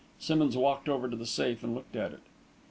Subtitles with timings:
[0.17, 2.21] Simmonds walked over to the safe and looked at it.